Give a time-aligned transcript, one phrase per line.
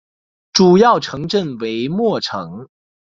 [0.51, 2.67] 主要城镇为莫城。